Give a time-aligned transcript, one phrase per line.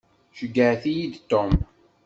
[0.37, 1.51] Ceyyɛet-iyi-d Tom.